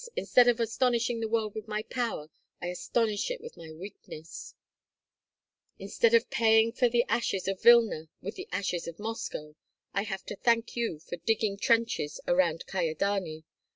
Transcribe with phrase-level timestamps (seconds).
[0.15, 4.55] Instead of astonishing the world with my power, I astonish it with my weakness;
[5.77, 9.55] instead of paying for the ashes of Vilna with the ashes of Moscow,
[9.93, 13.43] I have to thank you for digging trenches around Kyedani.